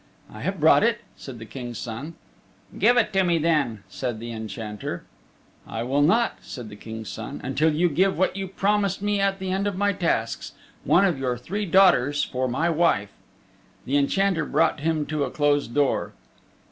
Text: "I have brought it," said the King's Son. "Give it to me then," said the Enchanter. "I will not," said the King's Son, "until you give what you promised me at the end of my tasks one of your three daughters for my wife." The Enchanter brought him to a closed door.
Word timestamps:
"I 0.33 0.41
have 0.41 0.59
brought 0.59 0.81
it," 0.81 1.01
said 1.15 1.37
the 1.37 1.45
King's 1.45 1.77
Son. 1.77 2.15
"Give 2.79 2.97
it 2.97 3.13
to 3.13 3.21
me 3.23 3.37
then," 3.37 3.83
said 3.87 4.19
the 4.19 4.31
Enchanter. 4.31 5.03
"I 5.67 5.83
will 5.83 6.01
not," 6.01 6.39
said 6.41 6.69
the 6.69 6.75
King's 6.75 7.07
Son, 7.07 7.39
"until 7.43 7.71
you 7.71 7.87
give 7.87 8.17
what 8.17 8.35
you 8.35 8.47
promised 8.47 9.03
me 9.03 9.19
at 9.19 9.37
the 9.37 9.51
end 9.51 9.67
of 9.67 9.77
my 9.77 9.93
tasks 9.93 10.53
one 10.85 11.05
of 11.05 11.19
your 11.19 11.37
three 11.37 11.67
daughters 11.67 12.23
for 12.23 12.47
my 12.47 12.67
wife." 12.67 13.11
The 13.85 13.95
Enchanter 13.95 14.43
brought 14.45 14.79
him 14.79 15.05
to 15.05 15.23
a 15.23 15.29
closed 15.29 15.75
door. 15.75 16.13